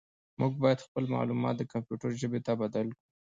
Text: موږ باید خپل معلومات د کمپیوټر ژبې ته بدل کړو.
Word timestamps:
موږ 0.39 0.53
باید 0.63 0.85
خپل 0.85 1.03
معلومات 1.15 1.55
د 1.57 1.63
کمپیوټر 1.73 2.09
ژبې 2.21 2.39
ته 2.45 2.51
بدل 2.61 2.87
کړو. 2.97 3.01